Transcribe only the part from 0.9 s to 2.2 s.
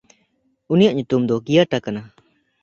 ᱧᱩᱛᱩᱢ ᱫᱚ ᱠᱤᱭᱟᱴᱟ ᱠᱟᱱᱟ᱾